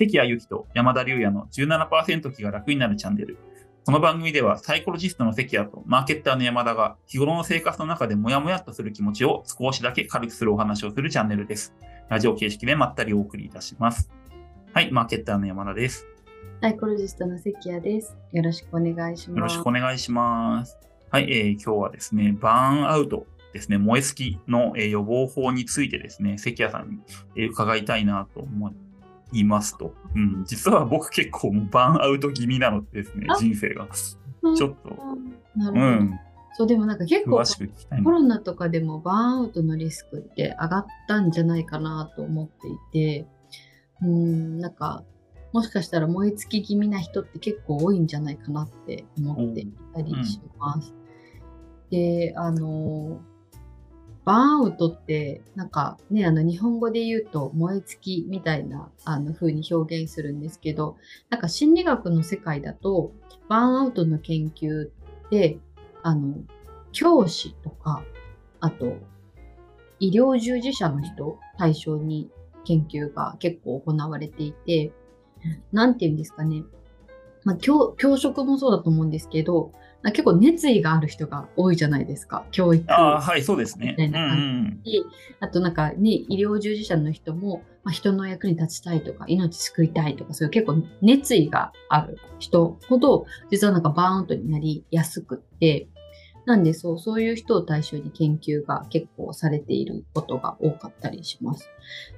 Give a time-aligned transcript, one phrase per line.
[0.00, 3.36] 関谷由紀と山田龍也の17%気が楽になるチャンネル。
[3.84, 11.74] この番組ではサイコロジストの関谷とマーケッターの山田が日頃の生活の中でモヤモヤっとする気持ちを少しだけ軽くするお話をするチャンネルです。
[12.08, 14.10] ラジオ形式でまったりお送りいたします。
[14.72, 16.06] はい、マーケッターの山田です。
[16.62, 18.16] サイコロジストの関谷です。
[18.32, 19.36] よろしくお願いします。
[19.36, 20.78] よろしくお願いします。
[21.10, 26.98] はい、えー今日はですね、バーンアウトですね、燃え尽きの、えー予防法についてですね、関谷さんに、
[27.36, 28.89] えー伺いたいなと思います
[29.78, 29.94] と。
[30.14, 33.84] うん、実は僕結構バーンアウト気味なのでですねあ、人生が。
[33.84, 34.96] うんちょっと、
[35.54, 35.80] うなるほど。
[35.82, 36.20] ん、
[36.54, 37.42] そう、でもなんか結構。
[38.02, 43.26] コロナとかでもバーンアウトのリスクって上がったんじゃないかなと思っていて、
[44.02, 45.04] うん、なんか、
[45.52, 50.94] もしかしたら燃え尽き気味な人って結構多いんじゃないかなって思っていたりします。
[51.90, 53.20] で、あの、
[54.24, 60.96] バーンアウトって、なんかね、あの、日本語で言うと燃え尽きみたいな、あの、風に表現するんですけど、
[61.30, 63.12] なんか心理学の世界だと、
[63.48, 65.58] バーンアウトの研究って、
[66.02, 66.34] あの、
[66.92, 68.04] 教師とか、
[68.60, 68.96] あと、
[69.98, 72.30] 医療従事者の人対象に
[72.64, 74.92] 研究が結構行われていて、
[75.72, 76.62] なんて言うんですかね。
[77.44, 79.72] まあ、教教職もそうだと思うんですけど、
[80.04, 82.44] 結構熱意がある人が多いじゃないですか。
[82.52, 82.90] 教育。
[82.90, 83.94] ああ、はい、そうですね。
[83.98, 84.82] みうんうたいな感ん。
[85.40, 95.88] あとなんかね、医療従事者の人も、まあ、人の役に立ちたいとか、命救いたいとか、そういう結構熱意がある人ほど、実はなんかバーンアウトになりやすくって、
[96.46, 101.68] なんでそう、そういう人を対象に研究が結構されていることが多かったりします。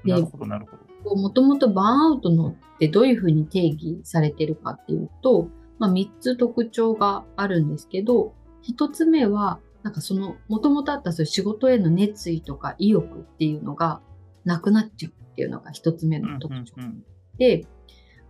[0.04, 1.16] でなるほど、なるほど。
[1.16, 5.48] もともとバーンアウトのってどういうふうに定義されてるかっていうと、
[5.82, 14.00] まあ、3つ特徴があるんですけど、1つ目は、なんかその、もともとあったそういう仕事への熱意とか意欲っていうのが
[14.44, 16.74] なくなっちゃうっていうのが1つ目うんの特徴。
[16.76, 17.04] うんうん
[17.36, 17.66] で、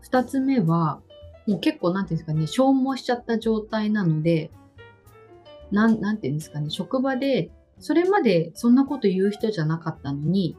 [0.08, 1.02] 2つ目は、
[1.46, 4.50] もう結構なんていうんですかね、消耗しちゃった状態なので、
[5.70, 10.56] なん、なんていうんですかね、職場で、それまでそんなこと言う人じゃなかったのに、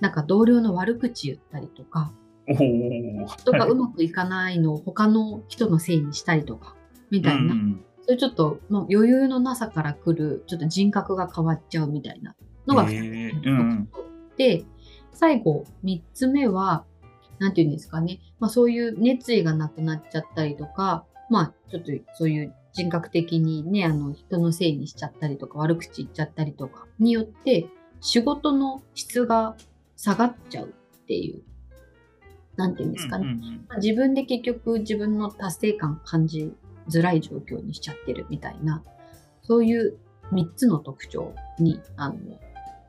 [0.00, 2.10] なんか同僚の悪口言ったりとか。
[2.46, 6.76] 人がうまくいかないのを他の人のせいにしたりとか、
[7.10, 7.84] みたいな、うんうん。
[8.02, 12.34] そういうちょっともう余裕のなさから来る、ちょっと人格が変わっちゃうみたいな
[12.66, 13.42] のがへー。
[13.44, 13.58] うん。
[13.58, 13.88] うん
[14.36, 14.64] で、
[15.12, 16.84] 最後、3つ目は、
[17.38, 27.68] なんていうんですかね、まあそういう熱意がなくなっちゃったりとか、まあちょっとそういう人格的にね、あの人のせいにしちゃったりとか、悪口言っちゃったりとかによって、
[28.00, 29.56] 仕事の質が
[29.96, 31.42] 下がっちゃうっていう、
[32.56, 33.26] なんていうんですかね。
[33.68, 36.52] まあ自分で結局自分の達成感感じ
[36.88, 38.82] づらい状況にしちゃってるみたいな、
[39.42, 39.98] そういう
[40.32, 42.16] 3つの特徴に、あの、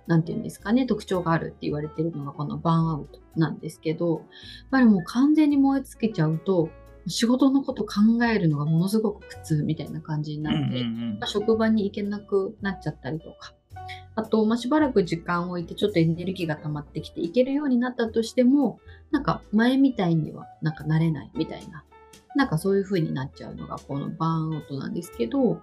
[0.08, 4.20] なんていうんですかね、特徴があるって言われてるのがこのバーンアウトなんですけど、やっ
[4.72, 6.70] ぱりもう完全に燃え尽きちゃうと、
[7.08, 10.84] 仕事のこと考えるのがものすごく苦痛みたいな感じになうんって、
[11.20, 13.54] まあ職場に行けなくなっちゃったりとか、
[14.16, 18.80] あと、まあ、しばらく時間を置いてちょっとエネルギーが溜まってきて行けるようになったとしても、
[19.12, 21.84] なんか前みたいにはなんかなれないみたいな、
[22.36, 25.62] なんかそういう風になっちゃうのがこのバーンアウトなんですけど、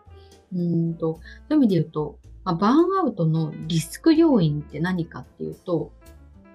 [0.52, 1.20] うんと、そ
[1.50, 5.92] ういう意味で言うと、まあ、バーンアウトのリスク要因って何かっていうと、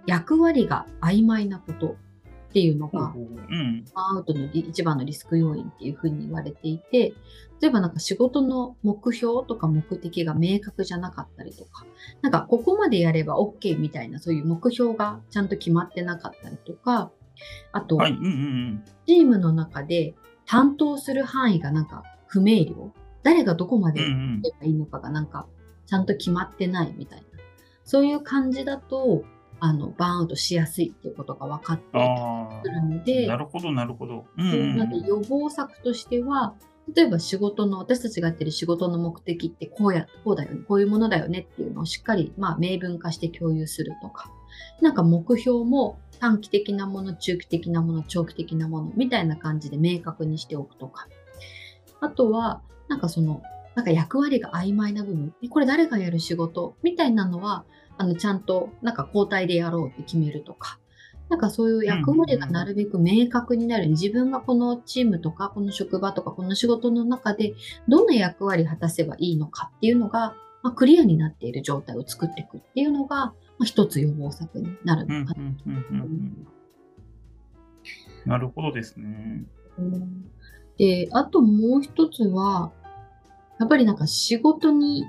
[0.05, 1.95] 役割が曖昧なこと。
[2.55, 3.13] っていうのが、
[3.95, 7.13] アウトのリ一番のリスク要因っていうふうに言われていて、
[7.59, 11.85] 例えばなんか仕事の目標とか目的が明確じゃなかったりとか、
[12.21, 17.11] なんかここまでやれば OK みたいなそういう目標がちゃんと決まってなかったりとか、
[17.73, 22.91] あと、はい、うんうんチームの中で担当する範囲がなんか不明瞭。
[23.21, 24.13] 誰がどこまでやれ
[24.61, 25.45] ばいいのかがなんか
[25.87, 27.25] ちゃんと決まってないみたいな。
[27.83, 29.25] そういう感じだと、
[29.59, 33.03] あの、バーンアウトしやすいっていうことが分かってくるのあ。
[33.05, 34.25] で、なるほど、なるほど。
[34.37, 36.55] うんでうんなんで予防策としては、
[36.93, 44.29] 例えば仕事の、私たちがやってる仕事の目的ってこうや、こうだよね、こういうものだよねっていうのをしっかり、まあ、明文化して共有するとか、
[44.81, 51.07] なんか目標も短期的なもの、中期的なもの、長期的なものみたいな感じで明確にしておくとか。
[52.01, 53.41] あとは、なんかその、
[53.73, 56.77] なんか役割が曖昧な部分、えこれ誰がやる仕事？
[56.83, 57.65] みたいなのは、
[57.97, 60.79] あの、ちゃんとなんか交代でやろうって決めるとか。
[61.27, 67.55] なんかそういう役割がなるべく明確になるように、自分がこのチームとか、この職場とか、この仕事の中で、
[67.87, 76.47] どんな役割を果たせばいいのかっていうのが、まあ、クリアになっている状態を作っていくっていうのが、まあ、一つ予防策になるうんのかうんうんうんうん
[78.25, 79.43] なるほどですね。
[79.77, 79.99] な。
[80.77, 82.71] で、あともう一つは、
[83.59, 85.05] やっぱりなんか仕事に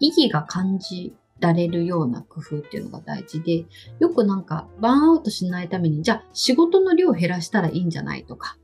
[0.00, 3.64] 意義が感じられるような工夫っていうのが大事で、
[4.00, 8.56] よくなんかバーンアウトしないために、じゃあ仕事の量減らしたらいいんじゃないとか、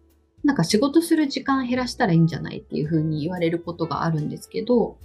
[0.42, 4.98] なんか仕事する時間減らしたらいいんじゃないっていうふうに言われることがあるんですけど、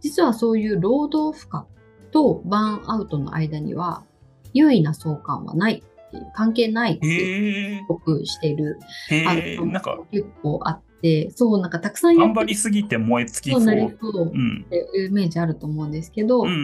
[0.00, 1.64] 実はそういう労働負荷
[2.12, 4.04] とバーンアウトの間には
[4.54, 8.78] 優位な相関はないっていう関係ないって僕してる
[9.26, 14.28] あの結構あってそうなんかたくさん頑張りすぎて燃え尽きそうなりそう。
[14.28, 14.30] っ
[14.68, 16.56] ていうイメージあると思うんですけど、うんうんう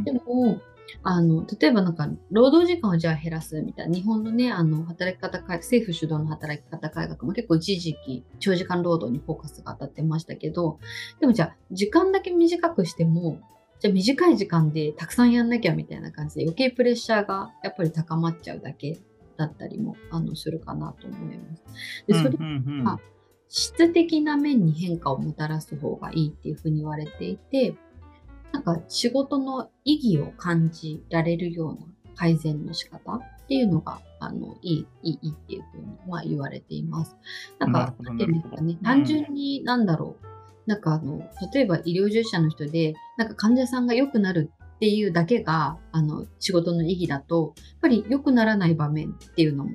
[0.00, 0.60] ん、でも
[1.02, 10.78] あの例えばなんか労働時間をじゃあ減らすみたいな日本のねあの働き方改政府主導の働き方改革も結構一時期長時間労働にフォーカスが当たってましたけど
[11.20, 13.40] でもじゃあ時間だけ短くしても
[13.80, 18.98] じゃあ短い時間でたくさんやんなきゃみたいな感じで余計プレッシャーがやっぱり高まっちゃうだけ
[19.36, 21.64] だったりもあのするかなと思います。
[22.06, 22.30] でそれ
[22.84, 23.00] は
[23.54, 27.74] 質的な面に変化をもたらす方がいいっていうふうに言われていて
[28.50, 37.16] なんか仕事の意義を感じられるような改善の仕方っていうのがあのいいいいっていうふうに、まあ、言われています。
[37.58, 40.26] なんか、なんていうんですかね、単純になんだろう、
[40.66, 49.70] なんかあの、例えば医療従事者の人で、なんか患者さんが良くなるっていうだけが、あの、仕事の意義だと、やっぱり良くならない場面っていうのも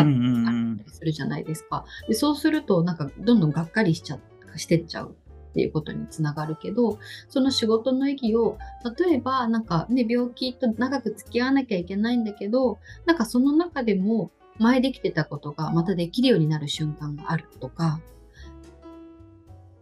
[0.00, 1.84] あったりするじゃないですか。
[2.08, 4.18] でそうすると、なんかどんどんがっかりしちゃ
[4.56, 5.16] してっちゃう
[5.50, 6.98] っていうことにつながるけど
[7.28, 8.58] その仕事の意義を
[8.98, 18.00] 例えばなんかね病気と長く付き合わなきゃいけないんだけどなんかその中でも前できてたことがまたできるようになる瞬間があるとか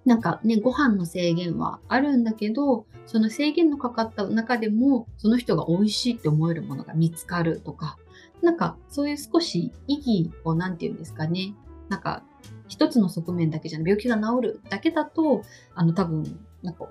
[0.09, 7.99] なんかね、ご飯の制限はあるんだけど、その制限のかかった中でも、その人が美味しいって思えるものが見つかるとか、
[8.43, 11.55] なんかそういう少し意義を何て言うんですかね、
[11.89, 12.23] なんか
[12.69, 15.43] 一つの側面だけじゃない、病気が治るだけだと、
[15.75, 16.89] あの多分、なんか、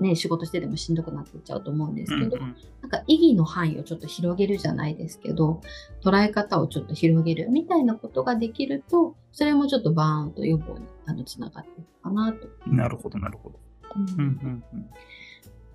[0.00, 5.60] ね、仕事してでもしんどくなっていっちゃうと思うんですけど、うんうん、なんか意義の範囲をちょっと広げるじゃないですけど、
[6.02, 12.48] 捉え方をちょっと広げるみたいなことができると、それもちょっとバーンと予防にあのつながっていくかなと。
[12.66, 13.60] なるほど、なるほど。
[13.96, 14.86] うんうんうん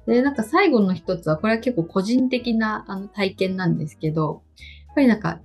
[0.07, 4.41] で、なんか最後の一つは、これは結構個人的なあの体験なんですけど、
[4.97, 5.39] ぱりなんか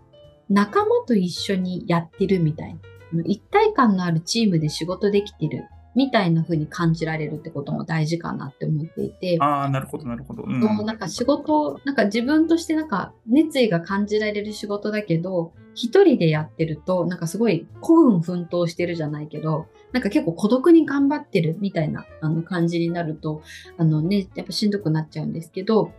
[0.49, 3.23] 仲間と一緒にやってるみたいな。
[3.25, 9.37] 一体感のあるチームで仕事できてるみたいな風に感じられるってことも大事かなって思っていて。
[9.39, 10.45] ああ、なるほど、なるほど。
[10.45, 23.43] うん、なんか仕事、なんか自分としてなんか熱意が感じられる仕事だけど、一人でやってると、なんかすごい孤軍奮闘してるじゃないけど、なんか結構孤独に頑張ってるみたいなあの感じになると、
[23.77, 25.93] あのね、やっぱしんどくなっちゃうんですけど、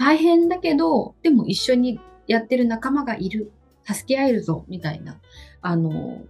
[0.00, 3.50] 大変だけど、でも一緒にやってる仲間がいる、
[3.84, 5.18] 助け合えるぞ、みたいな、
[5.60, 6.22] あの、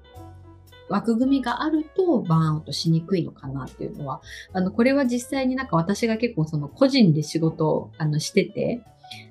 [0.89, 4.23] 枠組みがあるとバーンアウトしにくいのかなっていうのは、
[4.53, 8.81] あの、これは実際になんか私が結構その個人で仕事をあのしてて、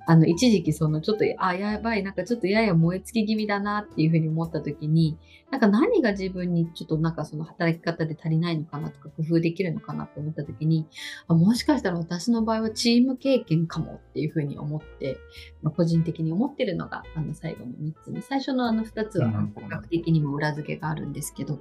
[0.05, 5.17] あの、一時期そのちょっと、あ、やばい、なんかちょっとやや燃え尽き気味だなっていうふうに思った時に、
[5.51, 10.87] なんか何が自分にちょっとなんかその働き方で足りないのかなとか工夫できるのかなって思った時に、
[11.27, 15.17] あもしかしたら私の場合はチーム経験かもっていうふうに思って、
[15.61, 18.21] まあ、個人的に思ってるのがあの最後の3つ目。
[18.21, 19.35] 最初のあの2つは比
[19.69, 21.59] 較的にも裏付けがあるんですけど、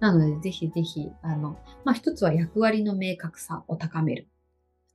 [0.00, 4.28] なのでぜひぜひ、あの、まあ、1つは役割の明確さを高める。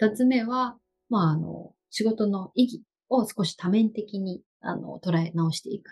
[0.01, 0.77] 2つ目は、
[1.09, 5.91] まあ、あの、仕事の意義を少し多面的にあの捉え直していく。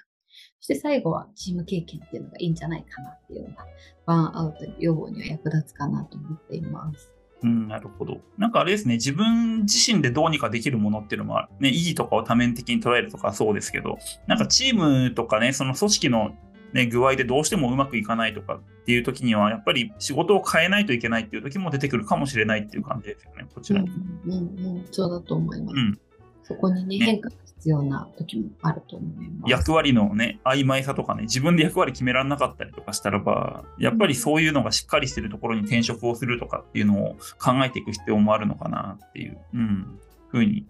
[0.59, 3.65] そして最後はチーム経験っていうのがいいんじゃないかなっていうのが、
[4.07, 7.13] バーンアウト予防には役立つかなと思っています。
[7.43, 8.17] うん、なるほど。
[8.39, 16.31] なんかあれですね、自分自身でどうにかできるものっていうのも、ね、意義とかを多面的に捉えるとかそうですけど、なんかチームとかね、その組織の
[16.73, 23.89] ね、具合でどうしてもうまくいかないとかっていう時には、やっぱり仕事を変えないといけないっていう時も出てくるかもしれないっていう感じですよね、こちらに。
[23.89, 25.75] うん、うん、うん、そうだと思います。
[25.75, 25.99] うん、
[26.43, 29.51] そこにね、ね変化が必要な時もあると思います。
[29.51, 39.99] 役割のね、曖昧さとかね、自分で役割決められなかったりとかしたらば、やっぱりそういうのがしっかりしてるところに転職をするとかっていうのを考えていく必要もあるのかなっていう、うん、
[40.29, 40.65] ふうに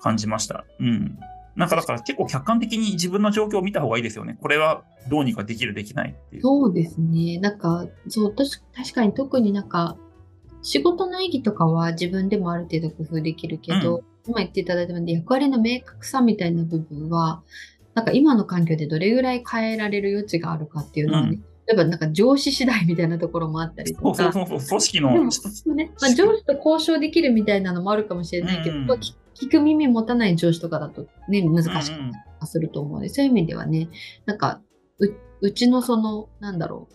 [0.00, 0.64] 感じました。
[0.78, 1.18] うん。
[1.56, 4.38] なんかだから結構客観的に自分の状況を見た方がいいですよね。
[4.40, 6.42] これはどうにかできる、できないっていう。
[6.42, 7.38] そうですね。
[7.38, 9.96] なんか、そう、確かに特になんか、
[10.62, 17.42] 仕事の意義とかは自分でもある程度工夫できるけど、うん、今言っていただいたように役割の明確さみたいな部分は、
[17.94, 24.14] なんか今の環境でどれぐらい変えられる余地があるかっていうのはね、うん例えばなんか上司次第みたいなところもあったりとか。
[24.14, 25.10] そうそうそう、組織の。
[25.74, 33.88] ね、まあ、上司と交渉できるみたいなのもあるかもしれないけど、うん、聞く耳持たない上司とかだとね、難しかったりすると思うので、うんうん、そういう意味ではね、
[34.26, 34.60] なんか
[34.98, 35.08] う、
[35.40, 36.88] うちのその、なんだろ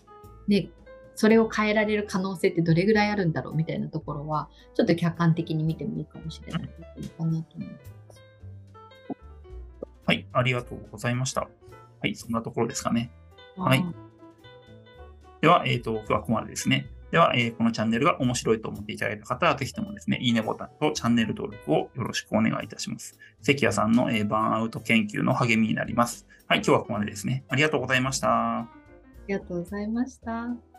[0.48, 0.70] う、ね、
[1.14, 7.92] それを変えられる可能性ってどれぐらいあるんだろうみたいなところは、ちょっと客観的に見てもいいかもしれないかなと思います。
[10.04, 11.42] はい、ありがとうございました。
[11.42, 11.48] は
[12.08, 13.10] い、そんなところですかね。
[13.56, 13.84] はい。
[15.42, 16.86] では、えっ、ー、と、今日はここまでですね。
[17.10, 23.18] では、えー、このチャンネルが面白いと思っていただいた方は、ぜひともですね、いいねボタンとチャンネル登録をよろしくお願いいたします。
[23.42, 26.28] 関谷さんの、えー、バーンアウト研究の励みになります。
[26.46, 27.44] はい、今日はここまでですね。
[27.48, 28.60] ありがとうございました。
[28.60, 28.68] あ
[29.26, 30.71] りがとうございました。